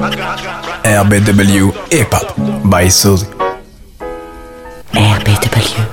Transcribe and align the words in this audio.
RBW 0.00 1.92
Hip 1.92 2.08
Hop 2.12 2.34
by 2.70 2.88
Suzy. 2.88 3.26
RBW. 4.96 5.84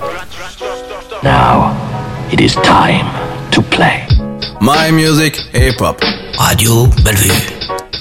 Now, 1.23 1.75
it 2.31 2.39
is 2.39 2.55
time 2.55 3.03
to 3.51 3.61
play. 3.61 4.07
My 4.61 4.91
music, 4.91 5.35
hip 5.51 5.79
hop. 5.79 5.99
Radio 6.39 6.87
Bellevue. 7.03 7.35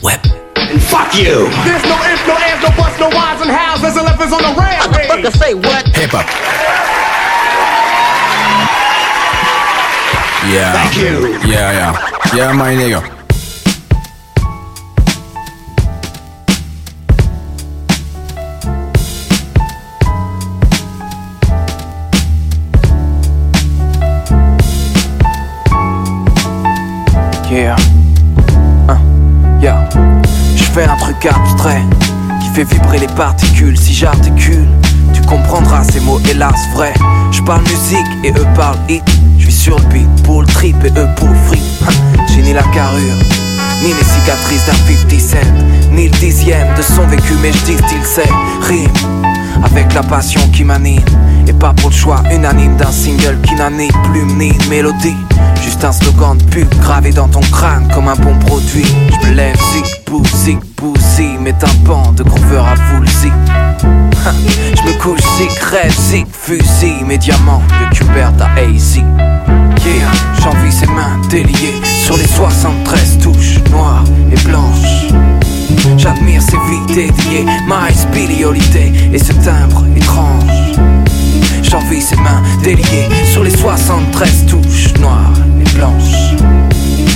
Web. 0.04 0.20
And 0.54 0.80
fuck 0.80 1.12
you! 1.12 1.50
There's 1.66 1.82
no 1.82 1.98
ifs, 2.06 2.22
no 2.22 2.36
ands, 2.38 2.62
no 2.62 2.70
buts, 2.78 3.00
no 3.00 3.08
whys 3.10 3.40
and 3.42 3.50
hows. 3.50 3.82
There's 3.82 3.96
elephants 3.96 4.32
on 4.32 4.42
the 4.42 4.54
rampage. 4.56 5.10
Fucker 5.10 5.32
say 5.36 5.54
what? 5.54 5.86
Hip 5.96 6.10
hop. 6.14 6.26
Yeah. 10.54 10.72
Thank 10.72 10.96
you. 10.98 11.50
Yeah, 11.50 11.72
yeah. 11.72 12.36
Yeah, 12.36 12.52
my 12.52 12.74
nigga. 12.76 13.25
Hein. 27.64 27.76
Je 30.56 30.62
fais 30.62 30.84
un 30.84 30.96
truc 30.96 31.24
abstrait 31.24 31.82
qui 32.42 32.48
fait 32.50 32.64
vibrer 32.64 32.98
les 32.98 33.06
particules. 33.08 33.78
Si 33.78 33.94
j'articule, 33.94 34.68
tu 35.14 35.22
comprendras 35.22 35.82
ces 35.84 36.00
mots 36.00 36.20
hélas 36.30 36.68
vrais. 36.74 36.92
Je 37.32 37.40
parle 37.42 37.62
musique 37.62 38.06
et 38.24 38.30
eux 38.32 38.46
parlent 38.54 38.78
hit. 38.90 39.02
Je 39.38 39.44
suis 39.44 39.52
sur 39.52 39.78
le 39.78 39.84
beat 39.86 40.22
pour 40.24 40.42
le 40.42 40.46
trip 40.46 40.76
et 40.84 40.90
eux 40.98 41.08
pour 41.16 41.28
le 41.28 41.34
fric. 41.46 41.62
Hein. 41.88 41.92
J'ai 42.28 42.42
ni 42.42 42.52
la 42.52 42.62
carrure, 42.62 43.16
ni 43.82 43.88
les 43.88 44.04
cicatrices 44.04 44.66
d'un 44.66 44.72
50 44.72 45.20
cent, 45.20 45.92
ni 45.92 46.08
le 46.08 46.18
dixième 46.18 46.74
de 46.76 46.82
son 46.82 47.06
vécu, 47.06 47.34
mais 47.40 47.52
je 47.52 47.64
distille 47.64 48.04
c'est 48.04 48.28
rime 48.68 48.90
avec 49.64 49.94
la 49.94 50.02
passion 50.02 50.42
qui 50.52 50.64
m'anime. 50.64 51.00
Et 51.46 51.52
pas 51.52 51.72
pour 51.74 51.90
le 51.90 51.94
choix 51.94 52.22
unanime 52.32 52.76
d'un 52.76 52.90
single 52.90 53.38
qui 53.42 53.54
n'a 53.54 53.70
ni 53.70 53.88
plume 54.04 54.36
ni 54.38 54.52
mélodie. 54.68 55.16
Juste 55.62 55.84
un 55.84 55.92
slogan 55.92 56.36
de 56.36 56.44
pub 56.44 56.68
gravé 56.80 57.10
dans 57.10 57.28
ton 57.28 57.40
crâne 57.40 57.88
comme 57.94 58.08
un 58.08 58.16
bon 58.16 58.34
produit. 58.46 58.86
Je 59.10 59.28
me 59.28 59.34
lève, 59.34 59.56
zig, 59.72 59.84
bou, 60.06 60.22
zig, 60.24 60.58
bou, 60.76 60.94
zi, 61.16 61.28
mes 61.40 61.52
tympans 61.52 62.12
de 62.12 62.22
grooveur 62.22 62.66
à 62.66 62.74
zig. 63.20 63.32
Je 64.76 64.82
me 64.82 64.98
couche, 65.00 65.20
zig, 65.38 65.50
rêve, 65.70 65.96
zig, 65.98 66.26
fusil, 66.30 67.04
mes 67.06 67.18
diamants 67.18 67.62
de 67.80 67.96
Kubert 67.96 68.32
à. 68.40 68.60
Yeah, 68.60 70.10
j'envie 70.42 70.72
ses 70.72 70.86
mains 70.86 71.20
déliées 71.30 71.80
sur 72.04 72.16
les 72.16 72.26
73 72.26 73.18
touches 73.18 73.60
noires 73.70 74.04
et 74.32 74.48
blanches. 74.48 75.12
J'admire 75.96 76.42
ses 76.42 76.56
vies 76.68 76.94
dédiées, 76.94 77.44
Miles, 77.66 78.10
Billy 78.12 78.44
Holiday 78.44 78.92
et 79.12 79.18
ce 79.18 79.32
timbre 79.32 79.84
étrange. 79.96 80.05
Déliées 82.66 83.08
sur 83.32 83.44
les 83.44 83.56
73 83.56 84.46
touches 84.46 84.92
noires 84.98 85.32
et 85.60 85.76
blanches. 85.76 86.34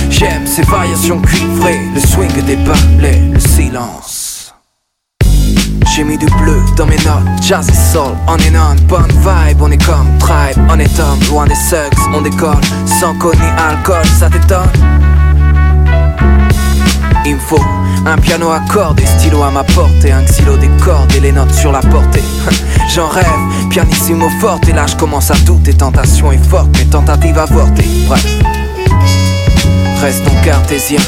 J'aime 0.09 0.47
ses 0.47 0.61
variations 0.61 1.19
cuivrées, 1.19 1.81
le 1.93 1.99
swing 1.99 2.31
des 2.45 2.55
balais, 2.55 3.21
le 3.33 3.37
silence. 3.37 4.53
J'ai 5.93 6.05
mis 6.05 6.17
du 6.17 6.27
bleu 6.41 6.61
dans 6.77 6.85
mes 6.85 6.95
notes, 6.99 7.43
jazz 7.43 7.67
et 7.67 7.73
soul, 7.73 8.15
on 8.29 8.37
est 8.37 8.57
on, 8.57 8.75
bonne 8.87 9.11
vibe, 9.11 9.61
on 9.61 9.69
est 9.71 9.85
comme 9.85 10.17
tribe, 10.19 10.57
on 10.69 10.79
est 10.79 10.99
homme, 11.01 11.19
loin 11.29 11.45
des 11.45 11.55
sucks, 11.55 11.99
on 12.15 12.21
décolle, 12.21 12.55
sans 12.85 13.13
code 13.15 13.35
ni 13.35 13.61
alcool, 13.61 14.05
ça 14.05 14.29
t'étonne 14.29 15.10
il 17.25 17.35
me 17.35 17.39
faut 17.39 17.63
un 18.05 18.17
piano 18.17 18.49
à 18.51 18.59
cordes 18.71 18.99
et 18.99 19.05
stylo 19.05 19.43
à 19.43 19.51
ma 19.51 19.63
portée, 19.63 20.11
un 20.11 20.23
xylo 20.23 20.57
des 20.57 20.69
cordes 20.83 21.11
et 21.15 21.19
les 21.19 21.31
notes 21.31 21.53
sur 21.53 21.71
la 21.71 21.81
portée. 21.81 22.23
J'en 22.95 23.07
rêve, 23.07 23.25
pianissimo 23.69 24.27
forte 24.39 24.67
et 24.67 24.73
là 24.73 24.85
je 24.87 24.95
commence 24.95 25.29
à 25.31 25.35
douter, 25.45 25.73
tentation 25.73 26.31
est 26.31 26.43
forte, 26.43 26.69
mais 26.77 26.85
tentative 26.85 27.37
avortée. 27.37 27.85
Bref, 28.07 28.25
restons 30.01 30.35
cartésiens. 30.43 30.99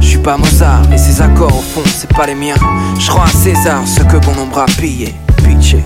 Je 0.00 0.06
suis 0.06 0.18
pas 0.18 0.36
Mozart 0.36 0.82
et 0.92 0.98
ces 0.98 1.20
accords 1.20 1.56
au 1.56 1.62
fond 1.62 1.82
c'est 1.86 2.12
pas 2.14 2.26
les 2.26 2.34
miens. 2.34 2.54
Je 2.98 3.10
rends 3.10 3.24
à 3.24 3.28
César 3.28 3.82
ce 3.86 4.00
que 4.00 4.16
bon 4.18 4.34
nombre 4.34 4.60
a 4.60 4.66
pillé, 4.66 5.14
pitché. 5.44 5.84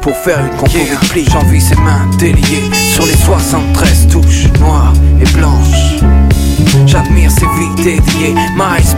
Pour 0.00 0.16
faire 0.16 0.38
une 0.40 0.56
compo 0.56 0.78
yeah. 0.78 0.96
pli, 1.10 1.26
j'envie 1.30 1.60
ses 1.60 1.74
mains 1.74 2.06
déliées 2.18 2.70
sur 2.94 3.04
les 3.04 3.16
73 3.16 4.08
touches 4.08 4.46
noires 4.60 4.92
et 5.20 5.28
blanches. 5.36 6.27
J'admire 6.88 7.30
ses 7.30 7.46
vies 7.58 7.74
dédiées, 7.76 8.34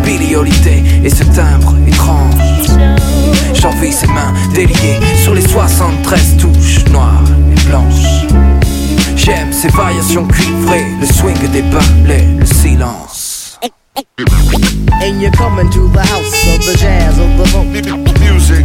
Billy 0.05 0.37
Holiday 0.37 0.85
et 1.03 1.11
ce 1.11 1.25
timbre 1.25 1.75
étrange. 1.89 2.35
J'envie 3.53 3.93
ses 3.93 4.07
mains 4.07 4.33
déliées 4.55 5.01
sur 5.17 5.35
les 5.35 5.43
73 5.43 6.37
touches 6.37 6.85
noires 6.91 7.25
et 7.51 7.69
blanches. 7.69 8.27
J'aime 9.17 9.53
ses 9.53 9.69
variations 9.69 10.25
cuivrées, 10.27 10.87
le 11.01 11.07
swing 11.07 11.51
des 11.51 11.63
balais, 11.63 12.27
le 12.39 12.47
silence. 12.47 13.59
And 15.03 15.21
you're 15.21 15.33
coming 15.33 15.69
to 15.71 15.89
the 15.89 15.99
house 15.99 16.47
of 16.47 16.65
the 16.65 16.79
jazz 16.79 17.19
of 17.19 17.37
the 17.39 17.49
funk? 17.49 17.73
Music 18.21 18.65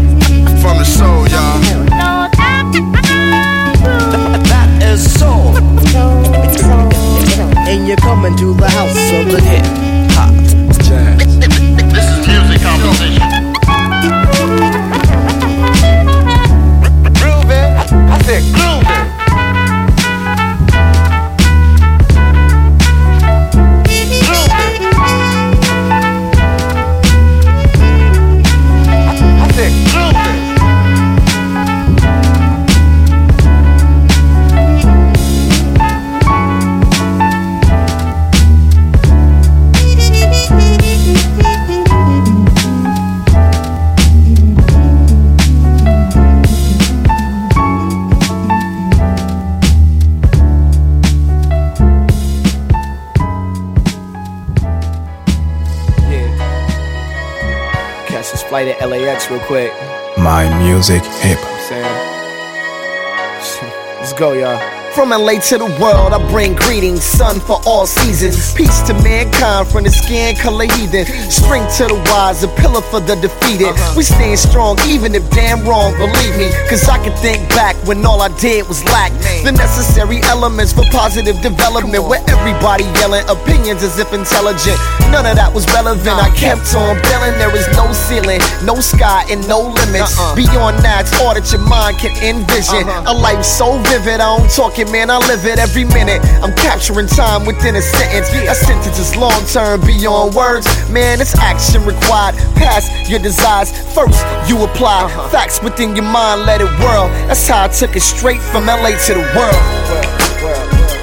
flight 58.55 58.69
at 58.69 58.89
LAX 58.89 59.29
real 59.29 59.41
quick. 59.41 59.69
My 60.17 60.47
music, 60.63 61.03
hip? 61.03 61.41
Let's 63.99 64.13
go, 64.13 64.31
y'all. 64.31 64.74
From 64.95 65.09
LA 65.09 65.43
to 65.51 65.57
the 65.57 65.67
world, 65.75 66.13
I 66.13 66.31
bring 66.31 66.55
greetings, 66.55 67.03
sun 67.03 67.41
for 67.41 67.59
all 67.65 67.85
seasons. 67.85 68.53
Peace 68.53 68.81
to 68.87 68.93
mankind 69.03 69.67
from 69.67 69.83
the 69.83 69.89
skin 69.89 70.37
color 70.37 70.63
heathen. 70.63 71.05
Strength 71.29 71.77
to 71.79 71.87
the 71.91 71.99
wise, 72.07 72.43
a 72.43 72.47
pillar 72.47 72.79
for 72.79 73.01
the 73.01 73.15
defeated. 73.19 73.75
We 73.97 74.03
stand 74.03 74.39
strong, 74.39 74.79
even 74.87 75.13
if 75.13 75.29
damn 75.31 75.67
wrong, 75.67 75.91
believe 75.99 76.37
me. 76.39 76.47
Cause 76.69 76.87
I 76.87 76.97
can 77.03 77.11
think 77.17 77.43
back 77.49 77.75
when 77.83 78.05
all 78.05 78.21
I 78.21 78.29
did 78.39 78.69
was 78.69 78.85
lack 78.85 79.11
the 79.43 79.51
necessary 79.51 80.23
elements 80.31 80.71
for 80.71 80.87
positive 80.89 81.39
development. 81.41 82.07
Where 82.07 82.23
everybody 82.31 82.85
yelling 83.03 83.27
opinions 83.27 83.83
as 83.83 83.99
if 83.99 84.13
intelligent. 84.13 84.79
None 85.11 85.27
of 85.27 85.35
that 85.35 85.53
was 85.53 85.67
relevant. 85.75 86.17
I 86.17 86.31
kept 86.33 86.73
on 86.73 86.97
building, 87.03 87.35
there 87.37 87.53
is 87.53 87.67
no 87.77 87.91
ceiling, 87.93 88.41
no 88.65 88.79
sky, 88.79 89.27
and 89.29 89.45
no 89.47 89.69
limits. 89.69 90.17
Beyond 90.33 90.79
that's 90.79 91.13
all 91.19 91.35
that 91.35 91.51
your 91.51 91.61
mind 91.61 91.99
can 91.99 92.15
envision. 92.23 92.87
A 93.05 93.13
life 93.13 93.43
so 93.43 93.77
vivid, 93.91 94.23
I 94.23 94.33
don't 94.33 94.49
talk 94.49 94.79
it, 94.79 94.84
man, 94.91 95.09
I 95.09 95.17
live 95.27 95.45
it 95.45 95.59
every 95.59 95.85
minute. 95.85 96.21
I'm 96.43 96.53
capturing 96.55 97.07
time 97.07 97.45
within 97.45 97.75
a 97.75 97.81
sentence. 97.81 98.29
A 98.29 98.55
sentence 98.55 98.99
is 98.99 99.15
long 99.15 99.45
term, 99.47 99.81
beyond 99.81 100.35
words. 100.35 100.67
Man, 100.89 101.21
it's 101.21 101.35
action 101.37 101.85
required. 101.85 102.35
Past 102.55 102.91
your 103.09 103.19
desires, 103.19 103.71
first 103.93 104.19
you 104.49 104.63
apply 104.63 105.05
uh-huh. 105.05 105.29
facts 105.29 105.61
within 105.61 105.95
your 105.95 106.05
mind, 106.05 106.45
let 106.45 106.61
it 106.61 106.71
whirl. 106.79 107.07
That's 107.27 107.47
how 107.47 107.65
I 107.65 107.67
took 107.67 107.95
it 107.95 108.01
straight 108.01 108.41
from 108.41 108.65
LA 108.65 108.97
to 109.07 109.13
the 109.13 109.25
world. 109.35 109.63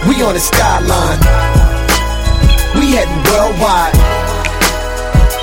We 0.09 0.23
on 0.23 0.35
the 0.35 0.41
skyline, 0.43 1.21
we 2.75 2.93
heading 2.99 3.23
worldwide. 3.31 3.95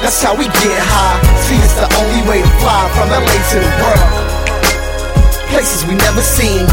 That's 0.03 0.21
how 0.24 0.36
we 0.36 0.45
get 0.45 0.80
high. 0.80 1.19
See, 1.44 1.59
it's 1.59 1.75
the 1.75 1.88
only 2.00 2.24
way 2.27 2.39
to 2.41 2.51
fly 2.59 2.88
from 2.95 3.12
LA 3.12 3.36
to 3.51 3.57
the 3.59 3.74
world. 3.83 4.30
Places 5.51 5.83
we 5.88 5.95
never 5.95 6.21
seen, 6.21 6.68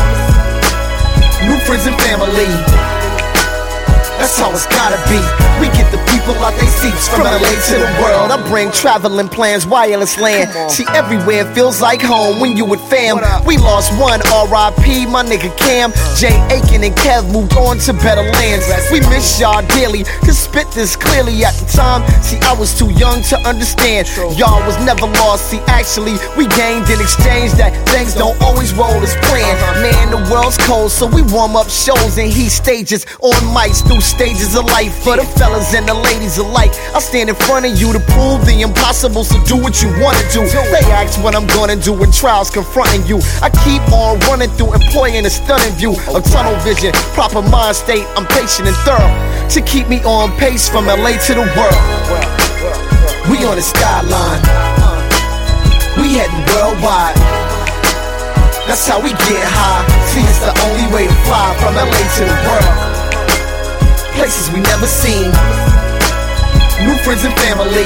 new 1.47 1.59
friends 1.65 1.87
and 1.87 1.97
family. 2.03 2.51
That's 4.19 4.39
how 4.39 4.51
it's 4.51 4.67
gotta 4.67 4.99
be. 5.09 5.56
We 5.67 5.73
get 5.75 5.91
the 5.91 5.99
people 6.15 6.39
out 6.47 6.55
they 6.63 6.71
seats 6.71 7.09
from 7.09 7.27
LA 7.27 7.43
to 7.43 7.75
the 7.83 7.91
world. 7.99 8.31
I 8.31 8.39
bring 8.49 8.71
traveling 8.71 9.27
plans, 9.27 9.67
wireless 9.67 10.17
land. 10.17 10.71
See, 10.71 10.87
everywhere 10.95 11.43
feels 11.57 11.83
like 11.83 12.01
home 12.01 12.39
when 12.39 12.57
you 12.57 12.65
with 12.65 12.79
fam. 12.89 13.19
We 13.45 13.59
lost 13.59 13.91
one, 13.99 14.23
RIP, 14.31 15.11
my 15.11 15.27
nigga 15.27 15.51
Cam. 15.59 15.91
Jay 16.15 16.39
Aiken 16.55 16.87
and 16.87 16.95
Kev 16.95 17.27
moved 17.33 17.59
on 17.59 17.79
to 17.83 17.93
better 17.95 18.23
lands. 18.23 18.71
We 18.93 19.01
miss 19.11 19.41
y'all 19.41 19.67
dearly, 19.75 20.05
to 20.23 20.33
spit 20.33 20.71
this 20.71 20.95
clearly 20.95 21.45
at 21.45 21.55
the 21.59 21.67
time. 21.67 22.07
See, 22.23 22.39
I 22.47 22.55
was 22.55 22.71
too 22.79 22.93
young 22.95 23.23
to 23.35 23.37
understand. 23.43 24.07
Y'all 24.39 24.63
was 24.71 24.79
never 24.87 25.11
lost. 25.19 25.51
See, 25.51 25.59
actually, 25.67 26.15
we 26.39 26.47
gained 26.55 26.87
in 26.95 27.03
exchange 27.03 27.59
that 27.59 27.75
things 27.91 28.15
don't 28.15 28.41
always 28.41 28.73
roll 28.73 29.03
as 29.03 29.19
planned. 29.27 29.59
Man, 29.83 30.15
the 30.15 30.23
world's 30.31 30.59
cold, 30.59 30.93
so 30.93 31.11
we 31.11 31.23
warm 31.35 31.57
up 31.57 31.67
shows 31.67 32.19
and 32.19 32.31
heat 32.31 32.55
stages 32.55 33.05
on 33.19 33.35
mics 33.51 33.83
through 33.83 34.01
stages 34.01 34.55
of 34.55 34.65
life 34.67 34.95
for 35.03 35.17
the 35.17 35.27
fellas 35.35 35.57
and 35.75 35.89
the 35.89 35.95
ladies 35.95 36.39
alike. 36.39 36.71
I 36.95 37.01
stand 37.01 37.29
in 37.29 37.35
front 37.35 37.67
of 37.67 37.75
you 37.81 37.93
to 37.93 38.01
prove 38.15 38.45
the 38.47 38.63
impossible, 38.63 39.25
so 39.25 39.43
do 39.45 39.57
what 39.57 39.83
you 39.83 39.89
wanna 39.99 40.23
do. 40.31 40.45
They 40.71 40.85
ask 40.93 41.23
what 41.23 41.35
I'm 41.35 41.47
gonna 41.49 41.77
do 41.77 41.93
when 41.93 42.13
trials 42.13 42.51
confronting 42.51 43.07
you. 43.07 43.19
I 43.43 43.51
keep 43.65 43.83
on 43.91 44.21
running 44.29 44.51
through, 44.55 44.75
employing 44.75 45.25
a 45.27 45.31
stunning 45.31 45.73
view 45.75 45.97
of 46.15 46.23
tunnel 46.31 46.55
vision, 46.61 46.93
proper 47.15 47.43
mind 47.43 47.77
state. 47.77 48.07
I'm 48.17 48.27
patient 48.27 48.69
and 48.69 48.77
thorough 48.87 49.13
to 49.49 49.61
keep 49.63 49.89
me 49.89 50.03
on 50.05 50.31
pace 50.39 50.69
from 50.69 50.87
LA 50.87 51.19
to 51.27 51.33
the 51.35 51.47
world. 51.57 51.83
We 53.31 53.43
on 53.45 53.57
the 53.57 53.63
skyline, 53.63 54.43
we 55.99 56.15
heading 56.15 56.45
worldwide. 56.55 57.17
That's 58.67 58.87
how 58.87 59.01
we 59.01 59.11
get 59.11 59.43
high. 59.47 59.87
See, 60.11 60.23
it's 60.23 60.43
the 60.43 60.55
only 60.67 60.87
way 60.95 61.07
to 61.07 61.17
fly 61.27 61.55
from 61.59 61.75
LA 61.75 62.03
to 62.19 62.25
the 62.25 62.39
world. 62.47 62.96
Places 64.17 64.51
we 64.51 64.61
never 64.61 64.87
seen, 64.87 65.29
new 66.83 66.97
friends 67.05 67.25
and 67.25 67.37
family. 67.39 67.85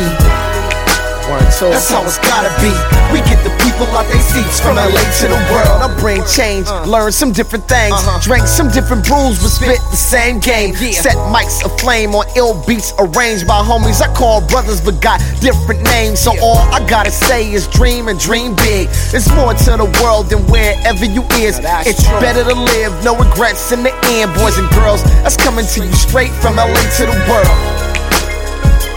That's 1.71 1.91
how 1.91 2.03
it's 2.07 2.19
gotta 2.19 2.51
be. 2.63 2.71
We 3.13 3.21
get 3.41 3.49
the 3.49 3.65
people 3.65 3.87
out 3.97 4.07
they 4.09 4.19
seats 4.19 4.61
from 4.61 4.77
LA 4.77 5.01
to 5.21 5.27
the 5.29 5.41
world. 5.53 5.81
I 5.81 5.89
bring 6.01 6.23
change, 6.27 6.67
uh. 6.69 6.85
learn 6.85 7.13
some 7.13 7.33
different 7.33 7.65
things, 7.65 7.95
uh-huh. 7.95 8.21
drink 8.23 8.47
some 8.47 8.69
different 8.69 9.07
brews, 9.07 9.41
but 9.41 9.49
spit 9.49 9.81
the 9.91 9.97
same 9.97 10.41
game. 10.41 10.75
Set 10.75 11.17
mics 11.33 11.65
aflame 11.65 12.15
on 12.15 12.27
ill 12.37 12.61
beats 12.67 12.93
arranged 12.99 13.47
by 13.47 13.63
homies 13.63 14.01
I 14.03 14.13
call 14.15 14.47
brothers, 14.47 14.81
but 14.81 15.01
got 15.01 15.21
different 15.41 15.83
names. 15.83 16.21
So 16.21 16.33
all 16.43 16.59
I 16.73 16.85
gotta 16.89 17.11
say 17.11 17.51
is 17.53 17.67
dream 17.69 18.09
and 18.09 18.19
dream 18.19 18.55
big. 18.57 18.89
It's 19.13 19.31
more 19.35 19.55
to 19.55 19.71
the 19.77 19.91
world 20.03 20.29
than 20.29 20.45
wherever 20.49 21.05
you 21.05 21.23
is. 21.41 21.61
It's 21.87 22.05
better 22.21 22.45
to 22.45 22.55
live, 22.55 22.93
no 23.05 23.17
regrets 23.17 23.73
in 23.73 23.83
the 23.83 23.95
end, 24.13 24.35
boys 24.35 24.59
and 24.59 24.69
girls. 24.71 25.03
That's 25.25 25.37
coming 25.37 25.65
to 25.65 25.85
you 25.85 25.93
straight 25.93 26.33
from 26.43 26.57
LA 26.57 26.83
to 27.01 27.05
the 27.07 27.19
world. 27.29 27.59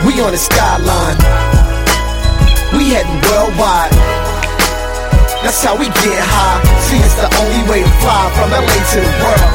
We 0.05 0.19
on 0.19 0.31
the 0.31 0.37
skyline. 0.37 1.15
We 2.75 2.89
heading 2.89 3.21
worldwide. 3.29 4.12
That's 5.43 5.59
how 5.59 5.75
we 5.75 5.91
get 5.99 6.23
high. 6.23 6.63
See, 6.87 7.03
it's 7.03 7.19
the 7.19 7.27
only 7.43 7.67
way 7.67 7.83
to 7.83 7.93
fly 7.99 8.31
from 8.31 8.47
LA 8.55 8.79
to 8.95 8.99
the 9.03 9.13
world. 9.19 9.51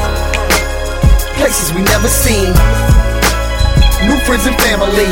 Places 1.41 1.73
we 1.73 1.81
never 1.81 2.05
seen. 2.05 2.53
New 4.05 4.21
friends 4.21 4.45
and 4.45 4.53
family. 4.61 5.09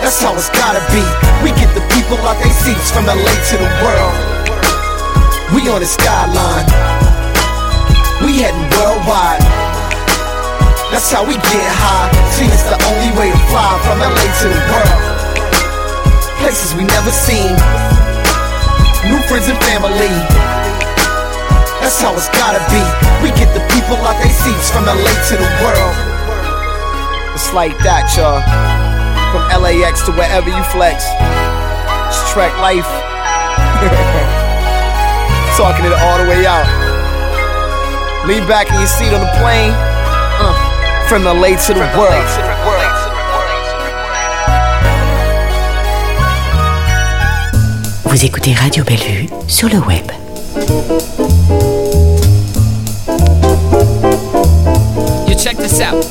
That's 0.00 0.16
how 0.24 0.32
it's 0.32 0.48
gotta 0.56 0.80
be. 0.88 1.04
We 1.44 1.52
get 1.60 1.68
the 1.76 1.84
people 1.92 2.16
out 2.24 2.40
they 2.40 2.48
seats 2.64 2.88
from 2.88 3.04
LA 3.04 3.34
to 3.52 3.56
the 3.60 3.70
world. 3.84 4.16
We 5.52 5.68
on 5.68 5.84
the 5.84 5.90
skyline. 5.92 6.66
We 8.24 8.40
heading 8.40 8.64
worldwide. 8.80 9.44
That's 10.88 11.12
how 11.12 11.20
we 11.28 11.36
get 11.36 11.68
high. 11.68 12.08
See, 12.32 12.48
it's 12.48 12.64
the 12.64 12.80
only 12.80 13.12
way 13.20 13.28
to 13.28 13.40
fly 13.52 13.76
from 13.84 14.00
LA 14.00 14.24
to 14.40 14.46
the 14.48 14.62
world 14.72 15.12
places 16.42 16.74
we 16.74 16.82
never 16.82 17.12
seen. 17.12 17.91
New 19.12 19.20
friends 19.28 19.44
and 19.44 19.60
family. 19.68 20.08
That's 21.84 22.00
how 22.00 22.16
it's 22.16 22.32
gotta 22.32 22.64
be. 22.72 22.80
We 23.20 23.28
get 23.36 23.52
the 23.52 23.60
people 23.76 24.00
out 24.08 24.16
they 24.24 24.32
seats 24.32 24.72
from 24.72 24.88
LA 24.88 25.12
to 25.28 25.36
the 25.36 25.50
world. 25.60 25.92
It's 27.36 27.52
like 27.52 27.76
that, 27.84 28.08
y'all. 28.16 28.40
From 29.36 29.44
LAX 29.52 30.00
to 30.08 30.16
wherever 30.16 30.48
you 30.48 30.64
flex. 30.72 31.04
It's 32.08 32.24
track 32.32 32.56
life. 32.64 32.88
Talking 35.60 35.84
it 35.84 35.92
all 35.92 36.16
the 36.16 36.32
way 36.32 36.48
out. 36.48 36.64
Lean 38.24 38.48
back 38.48 38.72
in 38.72 38.80
your 38.80 38.88
seat 38.88 39.12
on 39.12 39.20
the 39.20 39.32
plane. 39.36 39.76
Uh, 40.40 40.56
from 41.04 41.24
LA 41.24 41.60
to 41.68 41.74
the 41.74 41.84
world. 42.00 42.51
Vous 48.12 48.26
écoutez 48.26 48.52
Radio 48.52 48.84
Bellevue 48.84 49.26
sur 49.48 49.70
le 49.70 49.78
web. 49.86 50.04
You 55.26 55.34
check 55.34 55.56
this 55.56 55.80
out. 55.80 56.04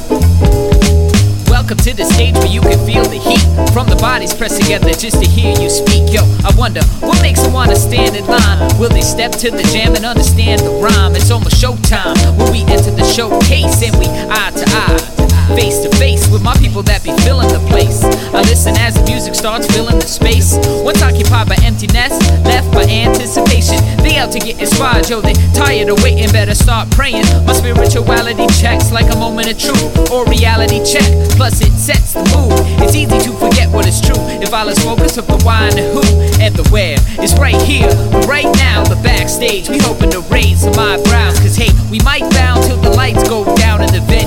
Welcome 1.47 1.77
to 1.77 1.93
the 1.93 2.03
stage 2.03 2.33
where 2.37 2.47
you 2.47 2.61
can 2.61 2.83
feel 2.87 3.03
the 3.03 3.19
heat 3.19 3.45
from 3.71 3.85
the 3.85 3.95
bodies 3.97 4.33
pressed 4.33 4.59
together 4.59 4.89
just 4.93 5.21
to 5.21 5.29
hear 5.29 5.53
you 5.61 5.69
speak. 5.69 6.11
Yo, 6.11 6.23
I 6.43 6.51
wonder 6.57 6.81
what 7.01 7.21
makes 7.21 7.43
them 7.43 7.53
wanna 7.53 7.75
stand 7.75 8.15
in 8.15 8.25
line? 8.25 8.79
Will 8.79 8.89
they 8.89 9.01
step 9.01 9.33
to 9.33 9.51
the 9.51 9.61
jam 9.71 9.93
and 9.93 10.03
understand 10.03 10.61
the 10.61 10.71
rhyme? 10.71 11.15
It's 11.15 11.29
almost 11.29 11.61
showtime 11.63 12.17
when 12.35 12.51
we 12.51 12.61
enter 12.61 12.89
the 12.89 13.05
showcase 13.05 13.83
and 13.83 13.95
we 13.99 14.07
eye 14.07 14.49
to 14.55 14.65
eye 14.65 15.20
face 15.55 15.79
to 15.79 15.89
face 15.97 16.27
with 16.29 16.41
my 16.41 16.55
people 16.57 16.83
that 16.83 17.03
be 17.03 17.11
filling 17.23 17.49
the 17.49 17.59
place. 17.67 18.03
I 18.33 18.41
listen 18.47 18.75
as 18.77 18.95
the 18.95 19.03
music 19.03 19.35
starts 19.35 19.67
filling 19.67 19.99
the 19.99 20.07
space. 20.07 20.57
Once 20.83 21.01
occupied 21.01 21.49
by 21.49 21.57
emptiness, 21.63 22.13
left 22.45 22.71
by 22.71 22.83
anticipation. 22.83 23.77
They 24.03 24.17
out 24.17 24.31
to 24.31 24.39
get 24.39 24.59
inspired, 24.59 25.09
yo. 25.09 25.21
They 25.21 25.33
tired 25.53 25.89
of 25.89 26.01
waiting, 26.03 26.31
better 26.31 26.55
start 26.55 26.89
praying. 26.91 27.25
My 27.45 27.53
spirituality 27.53 28.47
checks 28.59 28.91
like 28.91 29.11
a 29.13 29.17
moment 29.17 29.51
of 29.51 29.57
truth 29.57 30.11
or 30.11 30.25
reality 30.25 30.83
check. 30.83 31.07
Plus, 31.35 31.61
it 31.61 31.73
sets 31.73 32.13
the 32.13 32.23
mood. 32.31 32.53
It's 32.83 32.95
easy 32.95 33.17
to 33.17 33.31
forget 33.37 33.69
what 33.69 33.87
is 33.87 34.01
true 34.01 34.21
if 34.41 34.53
I 34.53 34.63
lose 34.63 34.79
focus 34.79 35.17
of 35.17 35.27
the 35.27 35.39
why 35.43 35.67
and 35.67 35.77
the 35.77 35.85
who 35.91 36.03
and 36.39 36.55
the 36.55 36.67
where. 36.69 36.97
It's 37.19 37.33
right 37.39 37.59
here, 37.61 37.89
right 38.27 38.49
now, 38.61 38.83
the 38.83 38.99
backstage. 39.03 39.69
We 39.69 39.79
hoping 39.79 40.11
to 40.11 40.21
raise 40.31 40.61
some 40.61 40.77
eyebrows, 40.77 41.39
cause 41.39 41.55
hey, 41.55 41.71
we 41.89 41.99
might 42.03 42.25
bound 42.31 42.63
till 42.63 42.77
the 42.77 42.91
lights 42.91 43.27
go 43.27 43.43
down 43.55 43.81
in 43.81 43.91
the. 43.91 44.20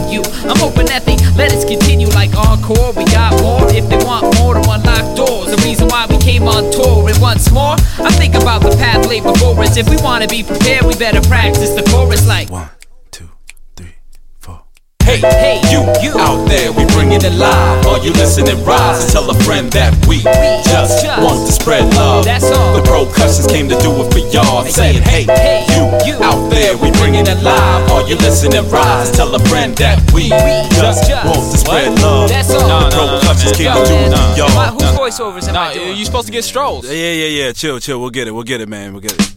Laid. 9.74 9.84
If 9.84 9.88
we 9.90 9.96
want 10.02 10.22
to 10.22 10.28
be 10.28 10.42
prepared, 10.42 10.84
we 10.84 10.94
better 10.94 11.20
practice 11.28 11.70
the 11.70 11.82
chorus 11.90 12.26
like. 12.26 12.50
One, 12.50 12.68
two, 13.10 13.28
three, 13.76 13.94
four. 14.38 14.62
Hey, 15.02 15.18
hey, 15.18 15.60
you, 15.70 15.80
you 16.02 16.18
out 16.18 16.46
there, 16.48 16.72
we 16.72 16.84
bring 16.94 17.12
it 17.12 17.24
alive. 17.24 17.86
Are 17.86 17.98
you 17.98 18.12
listening? 18.12 18.62
Rise 18.64 19.04
and 19.04 19.12
tell 19.12 19.28
a 19.30 19.34
friend 19.44 19.70
that 19.72 19.92
we 20.06 20.18
just 20.64 21.04
want 21.20 21.46
to 21.46 21.52
spread 21.52 21.92
love. 21.94 22.24
That's 22.24 22.44
all. 22.50 22.76
The 22.76 22.82
percussions 22.82 23.46
came 23.46 23.68
to 23.68 23.76
do 23.80 23.90
it 24.00 24.12
for 24.12 24.18
y'all. 24.32 24.64
Saying, 24.64 25.02
hey, 25.02 25.24
hey, 25.24 25.66
you, 25.76 25.84
you 26.06 26.14
out 26.24 26.48
there, 26.50 26.76
we 26.78 26.90
bring 26.92 27.14
it 27.16 27.28
alive. 27.28 27.90
Are 27.90 28.06
you 28.08 28.16
listening? 28.16 28.64
Rise 28.70 29.08
and 29.08 29.16
tell 29.16 29.34
a 29.34 29.40
friend 29.50 29.76
that 29.76 30.00
we 30.12 30.28
just 30.30 31.08
just 31.08 31.26
want 31.26 31.52
to 31.52 31.58
spread 31.58 31.98
love. 32.00 32.28
That's 32.30 32.50
all. 32.50 32.60
The 32.60 32.68
No, 32.68 32.88
no, 32.88 33.06
no, 33.06 33.20
percussions 33.20 33.44
man. 33.44 33.54
came 33.58 33.66
Yo, 33.66 33.82
to 33.82 33.88
do 33.90 33.94
it 33.94 34.10
man. 34.10 34.10
for 34.12 34.54
Why- 34.56 34.66
y'all. 34.70 34.72
Whose 34.80 35.18
voiceovers 35.18 35.48
am 35.48 35.54
Nah, 35.54 35.60
I 35.68 35.74
doing? 35.74 35.96
you 35.96 36.04
supposed 36.06 36.26
to 36.26 36.32
get 36.32 36.44
strolls. 36.44 36.86
Yeah, 36.86 36.92
yeah, 36.92 37.26
yeah. 37.44 37.52
Chill, 37.52 37.78
chill. 37.80 38.00
We'll 38.00 38.10
get 38.10 38.26
it. 38.28 38.30
We'll 38.32 38.42
get 38.44 38.60
it, 38.62 38.68
man. 38.68 38.92
We'll 38.92 39.02
get 39.02 39.12
it. 39.12 39.33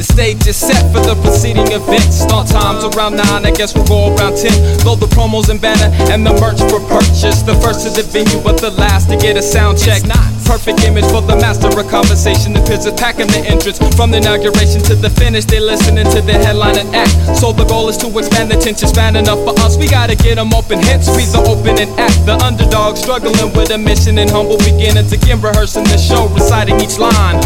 The 0.00 0.08
stage 0.16 0.46
is 0.48 0.56
set 0.56 0.80
for 0.96 1.04
the 1.04 1.12
preceding 1.20 1.68
event. 1.76 2.08
Start 2.08 2.48
times 2.48 2.88
around 2.88 3.20
9, 3.20 3.44
I 3.44 3.52
guess 3.52 3.76
we'll 3.76 3.84
go 3.84 4.16
around 4.16 4.32
10. 4.32 4.80
Load 4.88 4.96
the 4.96 5.04
promos 5.12 5.52
and 5.52 5.60
banner 5.60 5.92
and 6.08 6.24
the 6.24 6.32
merch 6.40 6.56
for 6.72 6.80
purchase. 6.88 7.44
The 7.44 7.52
first 7.60 7.84
to 7.84 7.92
the 7.92 8.08
venue, 8.08 8.40
but 8.40 8.56
the 8.56 8.72
last 8.80 9.12
to 9.12 9.20
get 9.20 9.36
a 9.36 9.44
sound 9.44 9.76
check. 9.76 10.00
Not 10.08 10.24
perfect 10.48 10.80
image 10.88 11.04
for 11.12 11.20
the 11.20 11.36
master 11.36 11.68
of 11.68 11.76
conversation. 11.92 12.56
The 12.56 12.64
pictures 12.64 12.96
packing 12.96 13.28
the 13.28 13.44
entrance. 13.44 13.76
From 13.92 14.08
the 14.10 14.24
inauguration 14.24 14.80
to 14.88 14.96
the 14.96 15.12
finish, 15.12 15.44
they 15.44 15.60
listening 15.60 16.08
to 16.16 16.24
the 16.24 16.32
headline 16.32 16.80
and 16.80 16.88
act. 16.96 17.36
So 17.36 17.52
the 17.52 17.68
goal 17.68 17.92
is 17.92 18.00
to 18.00 18.08
expand 18.16 18.50
the 18.50 18.56
tension 18.56 18.88
span 18.88 19.20
enough 19.20 19.44
for 19.44 19.52
us. 19.60 19.76
We 19.76 19.84
gotta 19.84 20.16
get 20.16 20.40
them 20.40 20.56
open, 20.56 20.80
hence 20.80 21.12
we 21.12 21.28
the 21.28 21.44
opening 21.44 21.92
act. 22.00 22.24
The 22.24 22.40
underdog 22.40 22.96
struggling 22.96 23.52
with 23.52 23.68
a 23.68 23.76
mission 23.76 24.16
and 24.16 24.32
humble 24.32 24.56
beginnings. 24.64 25.12
Again, 25.12 25.44
rehearsing 25.44 25.84
the 25.84 26.00
show, 26.00 26.24
reciting 26.32 26.80
each 26.80 26.96
line. 26.96 27.36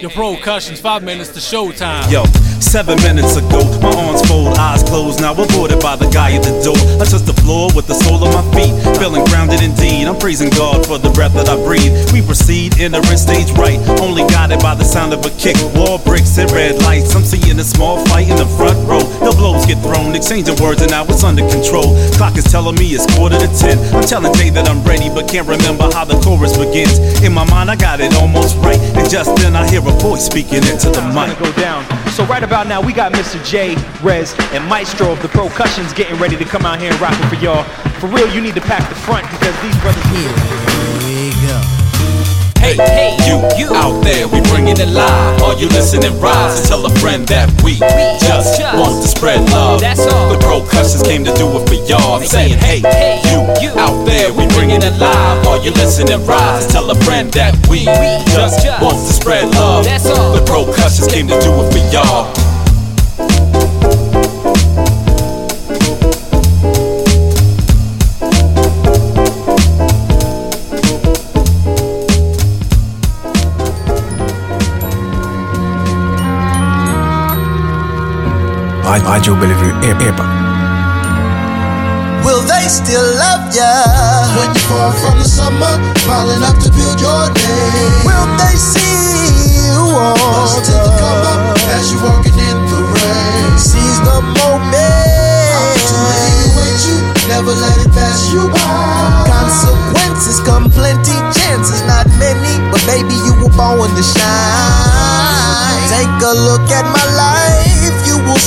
Your 0.00 0.08
percussions, 0.08 0.80
five 0.80 1.02
minutes 1.02 1.28
to 1.36 1.40
showtime. 1.40 2.10
Yo, 2.10 2.24
seven 2.56 2.96
minutes 3.02 3.36
ago, 3.36 3.60
my 3.84 3.92
arms 4.00 4.24
fold, 4.26 4.56
eyes 4.56 4.82
closed. 4.82 5.20
Now 5.20 5.32
aborted 5.32 5.80
by 5.80 5.96
the 5.96 6.08
guy 6.08 6.32
at 6.32 6.40
the 6.40 6.56
door. 6.64 6.80
I 6.96 7.04
touch 7.04 7.28
the 7.28 7.36
floor 7.44 7.68
with 7.76 7.86
the 7.86 7.92
sole 7.92 8.24
of 8.24 8.32
my 8.32 8.40
feet, 8.56 8.72
feeling 8.96 9.28
grounded 9.28 9.60
indeed. 9.60 10.08
I'm 10.08 10.16
praising 10.16 10.48
God 10.56 10.86
for 10.86 10.96
the 10.96 11.10
breath 11.12 11.36
that 11.36 11.52
I 11.52 11.56
breathe. 11.60 11.92
We 12.16 12.24
proceed, 12.24 12.80
entering 12.80 13.20
stage 13.20 13.52
right, 13.60 13.76
only 14.00 14.24
guided 14.32 14.64
by 14.64 14.72
the 14.74 14.88
sound 14.88 15.12
of 15.12 15.20
a 15.20 15.30
kick. 15.36 15.60
Wall 15.76 16.00
bricks 16.00 16.32
and 16.40 16.48
red 16.48 16.80
lights. 16.80 17.12
I'm 17.12 17.20
seeing 17.20 17.60
a 17.60 17.64
small 17.64 18.00
fight 18.08 18.32
in 18.32 18.40
the 18.40 18.48
front 18.56 18.80
row. 18.88 19.04
The 19.20 19.36
blows 19.36 19.68
get 19.68 19.84
thrown, 19.84 20.16
exchanging 20.16 20.56
words, 20.64 20.80
and 20.80 20.96
now 20.96 21.04
it's 21.04 21.20
under 21.28 21.44
control. 21.52 21.92
Clock 22.16 22.40
is 22.40 22.48
telling 22.48 22.80
me 22.80 22.88
it's 22.96 23.04
quarter 23.12 23.36
to 23.36 23.50
ten. 23.52 23.76
I'm 23.92 24.00
telling 24.00 24.32
Jay 24.32 24.48
that 24.56 24.64
I'm 24.64 24.80
ready, 24.80 25.12
but 25.12 25.28
can't 25.28 25.44
remember 25.44 25.92
how 25.92 26.08
the 26.08 26.16
chorus 26.24 26.56
begins. 26.56 26.96
In 27.20 27.36
my 27.36 27.44
mind, 27.52 27.68
I 27.68 27.76
got 27.76 28.00
it 28.00 28.16
almost 28.16 28.56
right, 28.64 28.80
and 28.96 29.04
just 29.04 29.36
then 29.36 29.52
I 29.52 29.68
hear 29.68 29.84
a 29.84 29.89
voice 29.98 30.26
speaking 30.26 30.62
into 30.68 30.90
the 30.90 31.02
mic. 31.14 31.38
Go 31.38 31.50
down. 31.60 31.84
So 32.10 32.24
right 32.24 32.42
about 32.42 32.66
now, 32.66 32.80
we 32.80 32.92
got 32.92 33.12
Mr. 33.12 33.42
J, 33.44 33.76
Rez, 34.02 34.34
and 34.52 34.66
Maestro 34.68 35.12
of 35.12 35.22
the 35.22 35.28
Percussions 35.28 35.92
getting 35.92 36.18
ready 36.18 36.36
to 36.36 36.44
come 36.44 36.66
out 36.66 36.80
here 36.80 36.90
and 36.90 37.00
rock 37.00 37.14
it 37.14 37.28
for 37.28 37.42
y'all. 37.42 37.64
For 38.00 38.08
real, 38.08 38.28
you 38.34 38.40
need 38.40 38.54
to 38.54 38.60
pack 38.60 38.88
the 38.88 38.94
front 38.94 39.30
because 39.30 39.54
these 39.62 39.76
brothers. 39.80 40.04
Here 40.04 40.28
we 40.28 40.84
go. 40.84 40.89
Hey, 42.60 42.76
hey, 42.76 43.16
you, 43.24 43.40
you 43.56 43.74
out 43.74 44.04
there, 44.04 44.28
we 44.28 44.40
bring 44.52 44.68
it 44.68 44.78
alive. 44.80 45.42
Are 45.42 45.56
you 45.56 45.66
listening? 45.68 46.12
Rise 46.20 46.60
and 46.60 46.68
tell 46.68 46.84
a 46.84 46.90
friend 47.00 47.26
that 47.28 47.48
we, 47.64 47.80
we 47.80 48.06
just, 48.20 48.60
want 48.76 49.02
to 49.02 49.08
spread 49.08 49.40
love. 49.50 49.80
That's 49.80 50.06
all. 50.06 50.30
The 50.30 50.38
Percussions 50.38 51.02
came 51.02 51.24
to 51.24 51.34
do 51.34 51.48
it 51.56 51.66
for 51.66 51.80
y'all. 51.88 52.20
Saying, 52.20 52.58
hey, 52.58 52.80
hey, 52.80 53.20
you, 53.32 53.48
you 53.64 53.70
out 53.80 54.04
there, 54.04 54.30
we 54.32 54.46
bring 54.54 54.70
it 54.70 54.84
alive. 54.84 55.46
Are 55.46 55.58
you 55.64 55.72
listening? 55.72 56.24
Rise 56.26 56.64
and 56.64 56.72
tell 56.72 56.90
a 56.90 56.94
friend 57.02 57.32
that 57.32 57.56
we, 57.68 57.80
we 57.80 58.10
just, 58.36 58.62
just 58.62 58.82
want 58.82 58.96
to 58.96 59.12
spread 59.12 59.48
love. 59.54 59.84
That's 59.84 60.06
all. 60.06 60.36
The 60.36 60.44
Percussions 60.44 61.08
came 61.08 61.28
to 61.28 61.40
do 61.40 61.50
it 61.64 61.72
for 61.72 61.82
y'all. 61.90 62.39
Bellevue 78.90 79.70
hip 79.86 80.02
hip. 80.02 80.18
Will 82.26 82.42
they 82.42 82.66
still 82.66 83.06
love 83.22 83.54
ya 83.54 83.70
when 84.34 84.50
you 84.50 84.60
fall 84.66 84.90
from 84.98 85.16
the 85.22 85.24
summer, 85.24 85.78
piling 86.02 86.42
up 86.42 86.58
to 86.58 86.70
build 86.74 86.98
your 86.98 87.30
day? 87.30 87.86
Will 88.02 88.26
they 88.34 88.58
see 88.58 89.62
you 89.62 89.78
on 89.94 90.62
till 90.66 90.82
the 90.82 90.90
up 91.06 91.56
as 91.78 91.92
you 91.92 92.02
walking 92.02 92.34
in 92.34 92.58
the 92.66 92.82
rain? 92.82 93.58
Seize 93.62 94.00
the 94.02 94.26
moment. 94.42 94.74
Opportunity 95.54 96.50
waits 96.58 96.82
you, 96.90 96.98
never 97.30 97.54
let 97.54 97.78
it 97.86 97.94
pass 97.94 98.32
you 98.34 98.50
by. 98.50 99.22
Consequences 99.30 100.09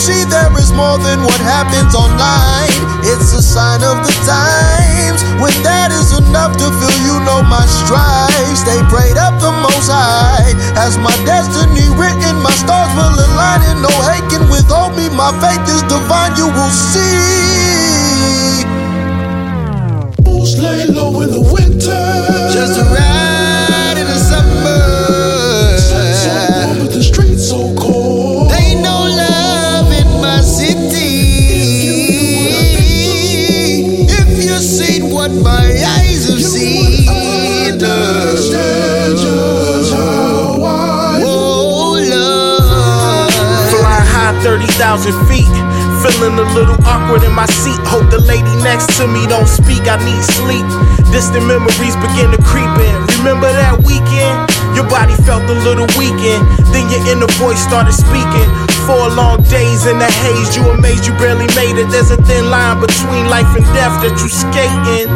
see 0.03 0.27
there 0.27 0.51
is 0.59 0.75
more 0.75 0.99
than 0.99 1.23
what 1.23 1.39
happens 1.39 1.95
online. 1.95 2.75
It's 3.07 3.31
a 3.31 3.39
sign 3.39 3.79
of 3.87 4.03
the 4.03 4.11
times. 4.27 5.23
When 5.39 5.55
that 5.63 5.95
is 5.95 6.11
enough 6.19 6.59
to 6.59 6.67
feel 6.75 6.97
you 7.07 7.15
know 7.23 7.39
my 7.47 7.63
strides. 7.63 8.59
Stay 8.59 8.83
prayed 8.91 9.15
up 9.15 9.39
the 9.39 9.55
most 9.63 9.87
high. 9.87 10.51
As 10.75 10.99
my 10.99 11.15
destiny 11.23 11.87
written, 11.95 12.35
my 12.43 12.51
stars 12.51 12.91
will 12.99 13.15
align. 13.15 13.63
And 13.71 13.79
no 13.79 13.93
hate 14.03 14.27
can 14.27 14.43
withhold 14.51 14.91
me. 14.99 15.07
My 15.07 15.31
faith 15.39 15.63
is 15.71 15.79
divine, 15.87 16.35
you 16.35 16.51
will 16.51 16.73
see. 16.75 17.62
What 35.23 35.31
my 35.39 35.71
eyes 35.95 36.27
have 36.27 36.41
seen. 36.41 37.07
Oh, 41.23 41.95
Lord. 42.11 42.91
Flying 43.71 44.07
high 44.11 44.35
30,000 44.43 45.15
feet. 45.31 45.47
Feeling 46.03 46.35
a 46.35 46.47
little 46.51 46.75
awkward 46.83 47.23
in 47.23 47.31
my 47.31 47.45
seat. 47.63 47.79
Hope 47.87 48.09
the 48.11 48.19
lady 48.19 48.51
next 48.67 48.97
to 48.99 49.07
me 49.07 49.25
don't 49.27 49.47
speak. 49.47 49.87
I 49.87 49.95
need 50.03 50.23
sleep. 50.43 50.67
Distant 51.15 51.47
memories 51.47 51.95
begin 52.03 52.35
to 52.35 52.39
creep 52.43 52.75
in. 52.83 52.95
Remember 53.23 53.47
that 53.47 53.79
weekend? 53.87 54.51
Your 54.75 54.89
body 54.91 55.15
felt 55.23 55.47
a 55.47 55.55
little 55.63 55.87
weakened. 55.95 56.43
Then 56.73 56.89
your 56.89 57.05
inner 57.05 57.29
voice 57.37 57.61
started 57.61 57.93
speaking. 57.93 58.49
Four 58.89 59.13
long 59.13 59.45
days 59.47 59.85
in 59.85 60.01
the 60.01 60.09
haze, 60.25 60.57
you 60.57 60.65
amazed 60.73 61.05
you 61.05 61.13
barely 61.21 61.47
made 61.53 61.77
it. 61.77 61.87
There's 61.93 62.09
a 62.09 62.17
thin 62.25 62.49
line 62.49 62.81
between 62.81 63.29
life 63.29 63.47
and 63.53 63.63
death 63.77 64.01
that 64.01 64.17
you 64.17 64.27
skating. 64.27 65.07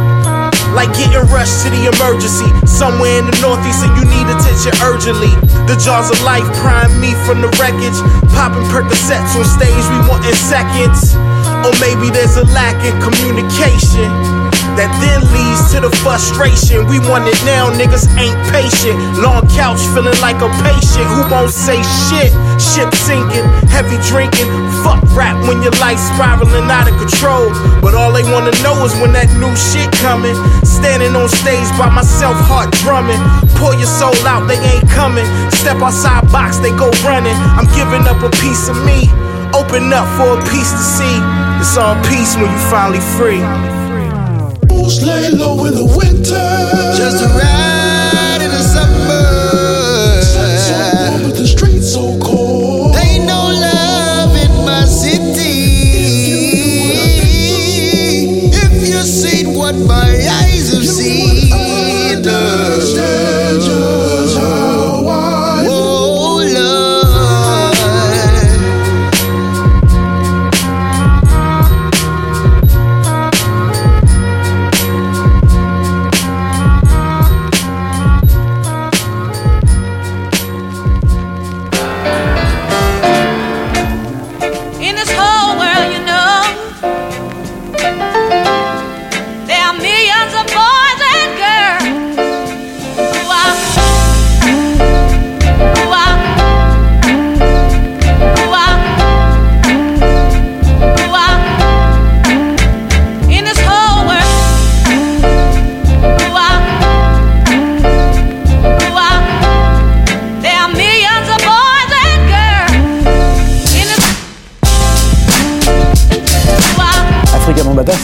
Like 0.78 0.94
getting 0.94 1.26
rushed 1.34 1.66
to 1.66 1.74
the 1.74 1.90
emergency 1.90 2.46
somewhere 2.70 3.18
in 3.18 3.26
the 3.26 3.34
northeast, 3.42 3.82
and 3.82 3.90
you 3.98 4.06
need 4.06 4.30
attention 4.30 4.78
urgently. 4.86 5.34
The 5.66 5.74
jaws 5.82 6.14
of 6.14 6.22
life 6.22 6.46
prime 6.62 6.94
me 7.02 7.18
from 7.26 7.42
the 7.42 7.50
wreckage, 7.58 7.98
popping 8.38 8.62
Percocets 8.70 9.34
on 9.34 9.42
stage. 9.44 9.86
We 9.90 10.00
want 10.06 10.22
in 10.22 10.38
seconds, 10.38 11.17
or 11.66 11.74
maybe 11.80 12.10
there's 12.10 12.38
a 12.38 12.46
lack 12.54 12.76
in 12.86 12.94
communication. 13.02 14.10
That 14.78 14.94
then 15.02 15.26
leads 15.34 15.74
to 15.74 15.82
the 15.82 15.90
frustration. 16.06 16.86
We 16.86 17.02
want 17.10 17.26
it 17.26 17.34
now, 17.50 17.74
niggas 17.74 18.06
ain't 18.14 18.38
patient. 18.54 18.94
Long 19.18 19.42
couch, 19.58 19.82
feeling 19.90 20.14
like 20.22 20.38
a 20.38 20.54
patient 20.62 21.02
who 21.10 21.26
won't 21.34 21.50
say 21.50 21.82
shit. 21.82 22.30
Ship 22.62 22.86
sinking, 22.94 23.42
heavy 23.74 23.98
drinking. 24.06 24.46
Fuck 24.86 25.02
rap 25.18 25.34
when 25.50 25.66
your 25.66 25.74
life 25.82 25.98
spiraling 25.98 26.70
out 26.70 26.86
of 26.86 26.94
control. 27.02 27.50
But 27.82 27.98
all 27.98 28.14
they 28.14 28.22
wanna 28.30 28.54
know 28.62 28.78
is 28.86 28.94
when 29.02 29.18
that 29.18 29.34
new 29.42 29.50
shit 29.58 29.90
coming. 29.98 30.38
Standing 30.62 31.18
on 31.18 31.26
stage 31.26 31.66
by 31.74 31.90
myself, 31.90 32.38
heart 32.46 32.70
drumming. 32.86 33.18
Pour 33.58 33.74
your 33.74 33.90
soul 33.90 34.14
out, 34.30 34.46
they 34.46 34.62
ain't 34.62 34.86
coming. 34.94 35.26
Step 35.58 35.82
outside 35.82 36.30
box, 36.30 36.62
they 36.62 36.70
go 36.78 36.94
running. 37.02 37.34
I'm 37.58 37.66
giving 37.74 38.06
up 38.06 38.22
a 38.22 38.30
piece 38.38 38.70
of 38.70 38.78
me. 38.86 39.10
Open 39.58 39.90
up 39.90 40.06
for 40.22 40.38
a 40.38 40.40
piece 40.54 40.70
to 40.70 40.86
see. 40.86 41.47
It's 41.60 41.76
all 41.78 41.96
peace 42.04 42.36
when 42.36 42.52
you 42.52 42.60
finally 42.70 43.00
free. 43.18 43.42
Bulls 44.68 45.04
lay 45.04 45.30
low 45.32 45.66
in 45.66 45.74
the 45.74 45.86
winter. 45.98 46.48
Just 46.96 47.24
a 47.24 47.28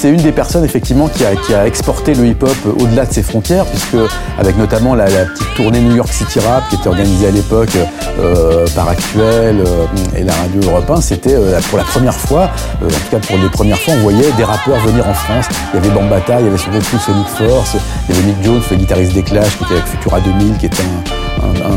c'est 0.03 0.10
une 0.10 0.17
des 0.17 0.33
personnes 0.33 0.65
effectivement 0.65 1.07
qui 1.07 1.24
a, 1.24 1.65
exporté 1.65 2.13
le 2.13 2.27
hip-hop 2.27 2.57
au-delà 2.77 3.05
de 3.05 3.13
ses 3.13 3.24
frontières, 3.24 3.63
puisque 3.63 3.95
avec 4.38 4.57
notamment 4.57 4.95
la, 4.95 5.07
la, 5.07 5.24
petite 5.24 5.53
tournée 5.55 5.79
New 5.79 5.95
York 5.95 6.12
City 6.12 6.41
Rap 6.41 6.67
qui 6.67 6.75
était 6.75 6.89
organisée 6.89 7.27
à 7.27 7.31
l'époque 7.31 7.77
euh, 8.19 8.65
par 8.75 8.89
Actuel 8.89 9.62
euh, 9.65 9.86
et 10.17 10.24
la 10.24 10.33
radio 10.33 10.60
Europe 10.69 10.89
1, 10.89 11.00
c'était 11.00 11.36
euh, 11.36 11.57
pour 11.69 11.77
la 11.77 11.86
première 11.86 12.15
fois, 12.15 12.51
en 12.83 12.88
tout 12.88 13.12
cas 13.12 13.19
pour 13.19 13.38
les 13.38 13.48
premières 13.48 13.79
fois, 13.79 13.93
on 13.93 14.01
voyait 14.01 14.29
des 14.36 14.43
rappeurs 14.43 14.77
venir 14.86 15.07
en 15.07 15.13
France. 15.13 15.45
Il 15.74 15.77
y 15.77 15.86
avait 15.86 15.95
Bambata, 15.95 16.41
il 16.41 16.48
y 16.48 16.50
avait 16.50 16.57
surtout 16.57 17.00
Sonic 17.00 17.27
Force, 17.29 17.77
il 18.10 18.13
y 18.13 18.17
avait 18.17 18.27
Nick 18.27 18.43
Jones, 18.43 18.62
le 18.72 18.75
guitariste 18.75 19.13
des 19.13 19.24
Clash, 19.24 19.57
qui 19.57 19.63
était 19.63 19.75
avec 19.75 19.86
Futura 19.86 20.19
2000, 20.19 20.57
qui 20.57 20.65
était 20.65 20.83
un, 20.83 21.23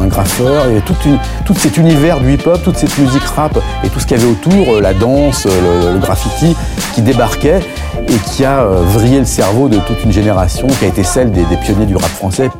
un, 0.02 0.06
graffeur, 0.06 0.66
et 0.68 0.80
tout, 0.80 1.54
cet 1.54 1.76
univers 1.76 2.20
du 2.20 2.34
hip-hop, 2.34 2.62
toute 2.62 2.76
cette 2.76 2.96
musique 2.98 3.24
rap 3.24 3.58
et 3.84 3.88
tout 3.88 4.00
ce 4.00 4.06
qu'il 4.06 4.16
y 4.16 4.20
avait 4.20 4.30
autour, 4.30 4.80
la 4.80 4.94
danse, 4.94 5.46
le, 5.46 5.92
le 5.92 5.98
graffiti, 5.98 6.56
qui 6.94 7.02
débarquait 7.02 7.60
et 8.08 8.18
qui 8.30 8.44
a 8.44 8.60
euh, 8.60 8.82
vrillé 8.84 9.18
le 9.18 9.24
cerveau 9.24 9.68
de 9.68 9.78
toute 9.80 10.02
une 10.04 10.12
génération 10.12 10.66
qui 10.66 10.84
a 10.84 10.88
été 10.88 11.02
celle 11.02 11.32
des, 11.32 11.44
pionniers 11.56 11.86
du 11.86 11.96
rap 11.96 12.10
français. 12.10 12.50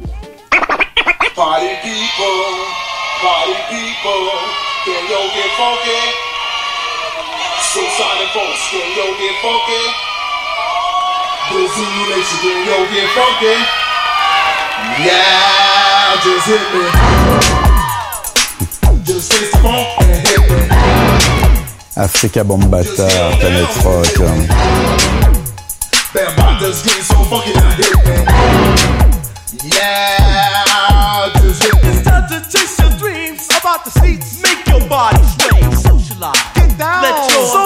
Just 16.22 16.46
hit 16.46 16.66
me. 16.72 16.84
Just 19.04 19.32
face 19.32 19.50
the 19.52 19.58
funk 19.58 19.86
and 20.00 20.26
hit 20.26 20.42
me. 20.50 20.56
Africa 21.96 22.40
Bambata, 22.44 23.08
Planet 23.40 23.76
Rock. 23.84 24.18
Bambatas 26.14 26.78
getting 26.84 27.02
so 27.02 27.16
funky 27.24 27.52
now 27.54 27.70
hit 27.76 27.96
me. 28.04 28.16
Yeah, 29.76 31.32
just 31.40 31.62
hit 31.62 31.74
me. 31.74 31.88
It's 31.90 32.02
time 32.02 32.26
to 32.28 32.38
chase 32.50 32.78
your 32.78 32.92
dreams 32.98 33.48
about 33.58 33.80
the 33.84 33.90
seats? 33.90 34.42
Make 34.42 34.66
your 34.66 34.82
body 34.88 35.22
sway, 35.22 35.60
socialize. 35.74 36.42
Get 36.54 36.78
down. 36.78 37.02
Let 37.02 37.16
your 37.32 37.46
soul 37.46 37.65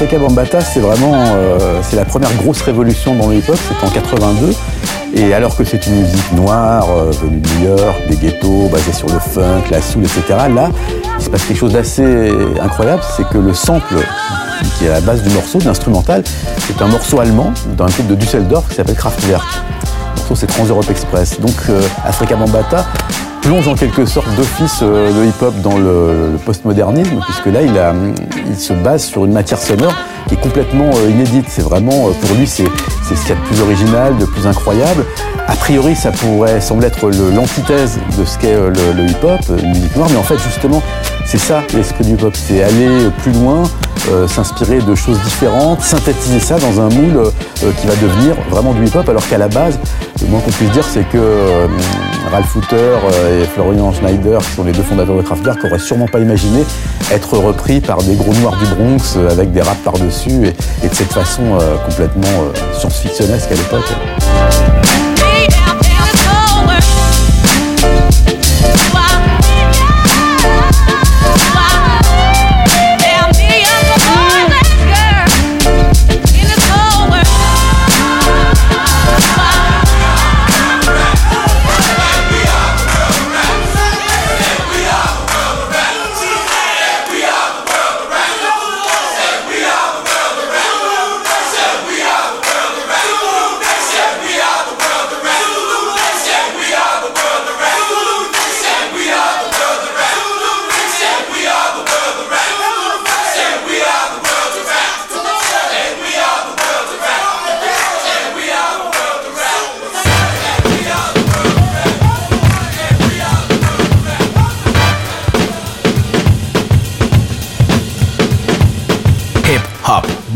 C'est 0.00 0.80
vraiment 0.80 1.12
euh, 1.14 1.82
la 1.92 2.06
première 2.06 2.32
grosse 2.36 2.62
révolution 2.62 3.14
dans 3.16 3.30
hip-hop, 3.32 3.56
c'est 3.56 3.86
en 3.86 3.90
82. 3.90 4.54
Et 5.12 5.34
alors 5.34 5.54
que 5.54 5.62
c'est 5.62 5.86
une 5.86 6.00
musique 6.00 6.32
noire, 6.32 6.88
euh, 6.90 7.10
venue 7.10 7.40
de 7.40 7.48
New 7.48 7.76
York, 7.76 7.96
des 8.08 8.16
ghettos, 8.16 8.68
basée 8.72 8.92
sur 8.92 9.08
le 9.08 9.18
funk, 9.18 9.64
la 9.70 9.82
soul, 9.82 10.04
etc., 10.04 10.22
là, 10.54 10.70
il 11.18 11.22
se 11.22 11.28
passe 11.28 11.44
quelque 11.44 11.58
chose 11.58 11.74
d'assez 11.74 12.32
incroyable, 12.62 13.02
c'est 13.14 13.28
que 13.28 13.36
le 13.36 13.52
sample 13.52 13.96
qui 14.78 14.86
est 14.86 14.88
à 14.88 14.94
la 14.94 15.00
base 15.02 15.22
du 15.22 15.28
morceau, 15.34 15.58
de 15.58 15.66
l'instrumental, 15.66 16.24
c'est 16.66 16.80
un 16.80 16.88
morceau 16.88 17.20
allemand 17.20 17.52
d'un 17.76 17.86
groupe 17.86 18.06
de 18.06 18.14
Düsseldorf 18.14 18.68
qui 18.68 18.76
s'appelle 18.76 18.96
Kraftwerk. 18.96 19.44
C'est 20.34 20.46
Trans-Europe 20.46 20.88
Express. 20.90 21.40
Donc 21.40 21.56
euh, 21.68 21.80
Africa 22.04 22.36
Bambata 22.36 22.86
plonge 23.42 23.68
en 23.68 23.74
quelque 23.74 24.04
sorte 24.06 24.28
d'office 24.36 24.80
euh, 24.82 25.10
le 25.12 25.26
hip-hop 25.26 25.54
dans 25.62 25.78
le, 25.78 26.38
postmodernisme, 26.44 27.20
puisque 27.24 27.46
là, 27.46 27.60
il, 27.62 28.56
se 28.56 28.72
base 28.72 29.04
sur 29.04 29.24
une 29.24 29.32
matière 29.32 29.58
sonore 29.58 29.94
qui 30.28 30.34
est 30.34 30.40
complètement 30.40 30.90
euh, 30.96 31.10
inédite. 31.10 31.46
C'est 31.48 31.62
vraiment, 31.62 32.08
euh, 32.08 32.12
pour 32.20 32.36
lui, 32.36 32.46
c'est 32.46 32.64
ce 32.64 33.20
qu'il 33.20 33.30
y 33.30 33.32
a 33.32 33.40
de 33.40 33.46
plus 33.46 33.60
original, 33.60 34.16
de 34.18 34.26
plus 34.26 34.46
incroyable. 34.46 35.04
A 35.50 35.56
priori, 35.56 35.96
ça 35.96 36.12
pourrait 36.12 36.60
sembler 36.60 36.86
être 36.86 37.10
l'antithèse 37.10 37.98
de 38.16 38.24
ce 38.24 38.38
qu'est 38.38 38.54
euh, 38.54 38.70
le, 38.70 39.06
hip-hop, 39.06 39.40
euh, 39.50 39.58
une 39.58 39.70
musique 39.70 39.96
noire, 39.96 40.08
mais 40.10 40.16
en 40.16 40.22
fait, 40.22 40.38
justement, 40.38 40.82
c'est 41.26 41.38
ça 41.38 41.62
l'esprit 41.74 42.04
du 42.04 42.12
hip-hop, 42.12 42.36
c'est 42.36 42.62
aller 42.62 43.10
plus 43.18 43.32
loin, 43.32 43.64
euh, 44.08 44.26
s'inspirer 44.26 44.80
de 44.80 44.94
choses 44.94 45.18
différentes, 45.20 45.82
synthétiser 45.82 46.40
ça 46.40 46.58
dans 46.58 46.80
un 46.80 46.88
moule 46.88 47.16
euh, 47.16 47.30
euh, 47.64 47.72
qui 47.80 47.86
va 47.86 47.94
devenir 47.96 48.34
vraiment 48.48 48.72
du 48.72 48.86
hip-hop, 48.86 49.08
alors 49.08 49.26
qu'à 49.28 49.36
la 49.36 49.48
base, 49.48 49.78
le 50.22 50.28
moins 50.28 50.40
qu'on 50.40 50.50
puisse 50.50 50.70
dire, 50.70 50.84
c'est 50.84 51.06
que 51.08 51.18
Ralph 52.30 52.54
Hooter 52.56 52.96
et 53.40 53.44
Florian 53.44 53.92
Schneider, 53.92 54.40
qui 54.40 54.50
sont 54.52 54.64
les 54.64 54.72
deux 54.72 54.82
fondateurs 54.82 55.16
de 55.16 55.22
Kraftwerk, 55.22 55.64
auraient 55.64 55.78
sûrement 55.78 56.06
pas 56.06 56.18
imaginé 56.18 56.64
être 57.12 57.36
repris 57.36 57.80
par 57.80 58.02
des 58.02 58.14
gros 58.14 58.34
noirs 58.34 58.56
du 58.56 58.66
Bronx 58.74 59.18
avec 59.30 59.52
des 59.52 59.62
raps 59.62 59.82
par-dessus 59.82 60.46
et, 60.46 60.54
et 60.84 60.88
de 60.88 60.94
cette 60.94 61.12
façon 61.12 61.58
complètement 61.86 62.44
science-fictionnesque 62.78 63.50
à 63.50 63.54
l'époque. 63.54 64.39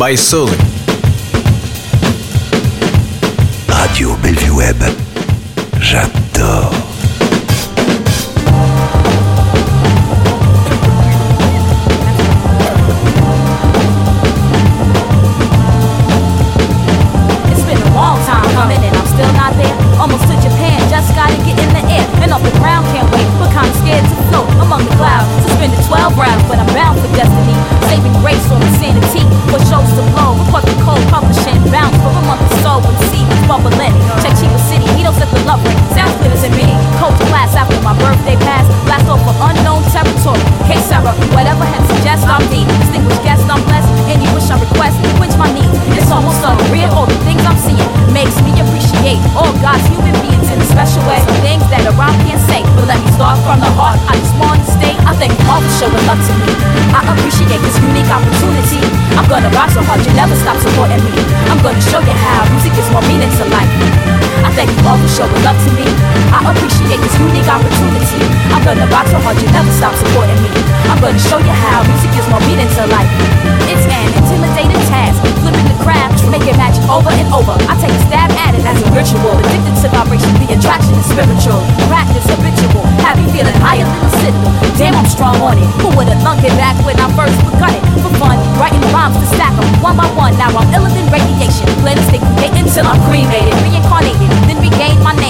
By. 0.05 0.15
Radio 3.69 4.15
Bellevue 4.17 4.51
Web. 4.51 4.85
J'adore. 5.81 6.84
From 53.45 53.61
the 53.61 53.71
heart. 53.77 54.01
I 54.09 54.17
just 54.17 54.35
want 54.41 54.59
to 54.65 54.69
stay. 54.73 54.97
I 55.05 55.13
thank 55.21 55.37
all 55.47 55.61
for 55.61 55.73
showing 55.77 56.05
love 56.09 56.19
to 56.19 56.33
me. 56.41 56.51
I 56.97 57.05
appreciate 57.05 57.61
this 57.61 57.77
unique 57.79 58.09
opportunity. 58.09 58.81
I'm 59.21 59.29
gonna 59.29 59.53
rock 59.53 59.71
so 59.71 59.85
hard, 59.85 60.01
you 60.01 60.13
never 60.17 60.35
stop 60.35 60.57
supporting 60.57 61.05
me. 61.05 61.13
I'm 61.53 61.61
gonna 61.61 61.81
show 61.81 62.01
you 62.01 62.17
how 62.25 62.49
music 62.51 62.73
is 62.81 62.89
more 62.91 63.05
meaning 63.05 63.31
to 63.37 63.45
life. 63.53 64.24
Thank 64.55 64.71
you 64.71 64.87
all 64.87 64.97
showing 65.11 65.35
love 65.43 65.59
to 65.67 65.71
me. 65.75 65.83
I 66.31 66.39
appreciate 66.47 67.03
this 67.03 67.19
unique 67.19 67.51
opportunity. 67.51 68.23
I'm 68.55 68.63
gonna 68.63 68.87
rock 68.87 69.11
so 69.11 69.19
hard, 69.19 69.35
you 69.43 69.51
never 69.51 69.71
stop 69.75 69.95
supporting 69.99 70.39
me. 70.47 70.51
I'm 70.87 71.03
gonna 71.03 71.19
show 71.19 71.43
you 71.43 71.51
how 71.51 71.83
music 71.83 72.15
is 72.15 72.27
more 72.31 72.39
meaning 72.47 72.71
to 72.79 72.87
life. 72.87 73.11
It's 73.67 73.83
an 73.91 74.15
intimidating 74.15 74.79
task, 74.87 75.19
flipping 75.43 75.67
the 75.67 75.79
craft, 75.83 76.15
it 76.25 76.57
match 76.61 76.77
over 76.93 77.09
and 77.09 77.29
over. 77.33 77.57
I 77.67 77.75
take 77.81 77.91
a 77.91 78.01
stab 78.05 78.31
at 78.37 78.53
it 78.55 78.63
as 78.63 78.79
a 78.79 78.89
ritual. 78.93 79.35
Addicted 79.43 79.75
to 79.81 79.89
vibration, 79.91 80.33
the 80.39 80.53
attraction 80.55 80.95
is 80.95 81.07
spiritual. 81.09 81.61
Practice 81.89 82.27
habitual, 82.29 82.85
have 83.01 83.17
me 83.17 83.27
feeling 83.33 83.57
higher 83.65 83.87
than 83.87 84.01
a 84.05 84.11
signal. 84.21 84.53
Damn, 84.77 84.95
I'm 84.95 85.09
strong 85.09 85.41
on 85.41 85.57
it. 85.57 85.69
Who 85.81 85.89
would've 85.97 86.21
thunk 86.21 86.45
it 86.45 86.53
back 86.61 86.77
when 86.85 86.99
I 87.01 87.09
first 87.17 87.37
begun 87.49 87.73
it? 87.73 87.83
For 88.05 88.13
fun, 88.21 88.37
writing 88.61 88.83
rhymes 88.93 89.17
to 89.17 89.27
stack 89.35 89.55
them 89.57 89.67
one 89.81 89.97
by 89.97 90.09
one. 90.15 90.37
Now 90.37 90.53
I'm 90.53 90.69
iller 90.75 90.93
than 90.93 91.07
radiation. 91.11 91.67
To 91.95 92.03
stay 92.11 92.19
creating 92.19 92.67
till 92.75 92.83
I'm 92.83 92.99
cremated, 93.07 93.55
reincarnated, 93.63 94.27
then 94.49 94.59
regain 94.61 95.03
my 95.03 95.24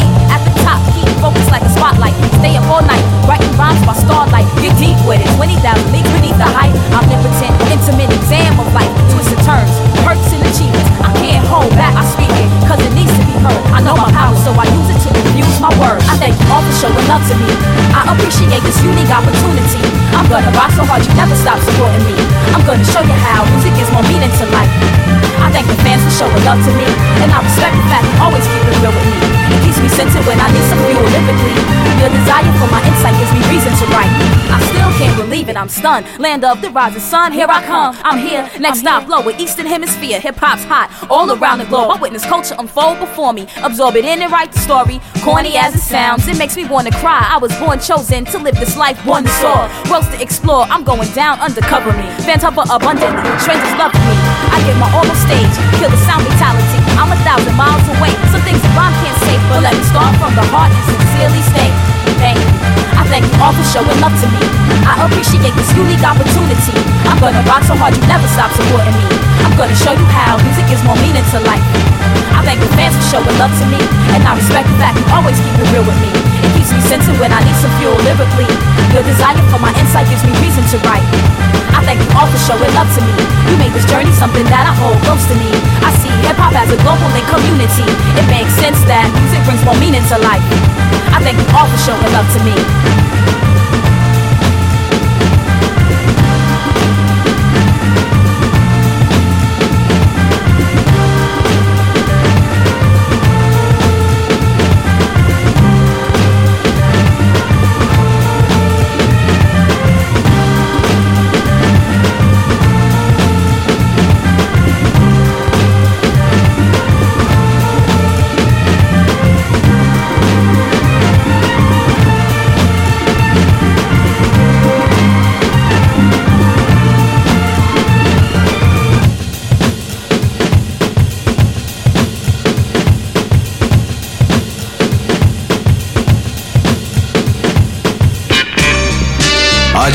it, 35.55 35.61
I'm 35.61 35.69
stunned. 35.69 36.07
Land 36.19 36.45
of 36.45 36.61
the 36.61 36.71
rising 36.71 37.01
sun, 37.01 37.33
here 37.33 37.47
I 37.49 37.63
come. 37.65 37.97
I'm 38.03 38.19
here, 38.19 38.49
next 38.59 38.81
stop, 38.81 39.09
lower 39.09 39.33
Eastern 39.39 39.67
Hemisphere. 39.67 40.21
Hip 40.21 40.37
hop's 40.37 40.65
hot 40.65 40.91
all 41.11 41.31
around 41.31 41.59
the 41.59 41.67
globe. 41.67 41.91
I 41.91 42.01
witness 42.01 42.25
culture 42.25 42.55
unfold 42.59 42.99
before 42.99 43.33
me, 43.33 43.47
absorb 43.63 43.97
it 43.97 44.05
in 44.05 44.23
and 44.23 44.31
write 44.33 44.53
the 44.53 44.59
story. 44.59 45.01
Corny 45.23 45.57
as 45.57 45.75
it 45.75 45.81
sounds, 45.81 46.27
it 46.29 46.39
makes 46.39 46.57
me 46.57 46.65
wanna 46.65 46.91
cry. 46.91 47.27
I 47.31 47.39
was 47.39 47.55
born 47.59 47.79
chosen 47.79 48.25
to 48.27 48.39
live 48.39 48.57
this 48.57 48.77
life, 48.77 48.99
one 49.07 49.27
saw. 49.41 49.69
Worlds 49.91 50.09
to 50.09 50.21
explore, 50.21 50.65
I'm 50.69 50.85
going 50.85 51.11
down 51.13 51.39
undercover 51.41 51.93
me. 51.93 52.07
Fans 52.27 52.43
hover 52.43 52.67
abundantly, 52.69 53.31
strangers 53.39 53.75
love 53.79 53.95
me. 53.95 54.15
I 54.51 54.59
get 54.67 54.77
my 54.79 54.91
all 54.93 55.07
on 55.07 55.19
stage, 55.23 55.55
kill 55.79 55.91
the 55.91 56.01
sound 56.05 56.27
fatality. 56.27 56.79
I'm 56.99 57.11
a 57.11 57.19
thousand 57.23 57.55
miles 57.55 57.87
away. 57.99 58.13
Some 58.31 58.43
things 58.43 58.61
a 58.63 58.71
rhyme 58.75 58.95
can't 59.03 59.19
say, 59.23 59.37
but 59.49 59.63
let 59.63 59.75
me 59.75 59.85
start 59.87 60.13
from 60.19 60.35
the 60.35 60.47
heart 60.51 60.71
and 60.73 60.85
sincerely 60.89 61.43
state. 61.53 61.75
Thank 62.19 62.39
you. 62.39 62.74
I 63.15 63.23
thank 63.23 63.31
you 63.31 63.47
all 63.47 63.55
for 63.55 63.63
showing 63.71 63.95
love 64.03 64.11
to 64.11 64.27
me. 64.27 64.43
I 64.83 65.07
appreciate 65.07 65.55
this 65.55 65.71
unique 65.79 66.03
opportunity. 66.03 66.75
I'm 67.07 67.15
gonna 67.23 67.47
rock 67.47 67.63
so 67.63 67.79
hard 67.79 67.95
you 67.95 68.03
never 68.11 68.27
stop 68.27 68.51
supporting 68.51 68.91
me. 68.91 69.07
I'm 69.47 69.55
gonna 69.55 69.79
show 69.79 69.95
you 69.95 70.03
how 70.11 70.35
music 70.43 70.67
gives 70.67 70.83
more 70.83 70.99
meaning 70.99 71.23
to 71.31 71.39
life. 71.47 71.63
I 72.35 72.43
thank 72.43 72.59
the 72.59 72.67
fans 72.75 72.99
for 72.99 73.07
showing 73.15 73.31
love 73.39 73.55
to 73.55 73.67
me, 73.71 73.79
and 74.19 74.27
I 74.27 74.35
respect 74.35 74.67
the 74.67 74.75
fact 74.83 74.99
you 74.99 75.07
always 75.15 75.39
keep 75.39 75.55
it 75.63 75.71
real 75.71 75.87
with 75.87 75.95
me. 76.03 76.11
It 76.43 76.59
keeps 76.59 76.75
me 76.75 76.83
centered 76.91 77.15
when 77.23 77.31
I 77.31 77.39
need 77.47 77.55
some 77.63 77.71
fuel 77.79 77.95
lyrically. 78.03 78.51
Your 78.91 79.07
desire 79.07 79.39
for 79.47 79.63
my 79.63 79.71
insight 79.79 80.11
gives 80.11 80.27
me 80.27 80.35
reason 80.43 80.67
to 80.75 80.77
write. 80.83 81.07
I 81.71 81.87
thank 81.87 82.03
you 82.03 82.11
all 82.19 82.27
for 82.27 82.41
showing 82.43 82.67
love 82.75 82.91
to 82.99 83.01
me. 83.07 83.15
You 83.47 83.55
made 83.63 83.71
this 83.79 83.87
journey 83.87 84.11
something 84.19 84.43
that 84.51 84.67
I 84.67 84.75
hold 84.75 84.99
close 85.07 85.23
to 85.31 85.39
me. 85.39 85.64
Hip 86.35 86.51
hop 86.51 86.55
as 86.59 86.73
a 86.73 86.77
global 86.83 87.07
link 87.15 87.31
community. 87.31 87.87
It 88.19 88.27
makes 88.27 88.51
sense 88.59 88.83
that 88.91 89.07
music 89.23 89.39
brings 89.47 89.63
more 89.63 89.79
meaning 89.79 90.03
to 90.11 90.19
life. 90.19 90.43
I 91.15 91.23
thank 91.23 91.39
you 91.39 91.47
all 91.55 91.71
for 91.71 91.79
showing 91.79 92.11
love 92.11 92.27
to 92.27 92.41
me. 92.43 93.24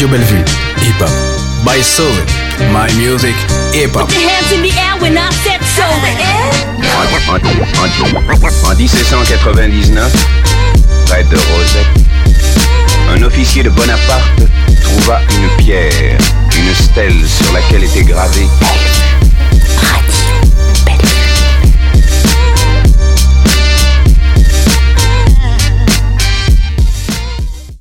Bellevue, 0.10 0.42
hip 0.82 0.98
hop. 0.98 1.12
By 1.64 1.82
Soul, 1.82 2.10
my 2.74 2.90
music, 2.98 3.36
hip 3.78 3.94
hop. 3.94 4.10
Put 4.10 4.18
your 4.18 4.30
hands 4.30 4.52
in 4.52 4.64
the 4.66 4.74
air 4.74 4.98
when 4.98 5.16
I 5.16 5.30
said 5.46 5.62
so. 5.78 5.86
En, 7.30 8.72
en 8.72 8.76
1799, 8.76 10.12
près 11.06 11.24
de 11.26 11.38
Rosette, 11.38 11.86
un 13.16 13.22
officier 13.22 13.62
de 13.62 13.70
Bonaparte 13.70 14.42
trouva 14.82 15.22
une 15.30 15.64
pierre, 15.64 16.18
une 16.58 16.74
stèle 16.74 17.28
sur 17.28 17.54
laquelle 17.54 17.84
était 17.84 18.04
gravé 18.04 18.48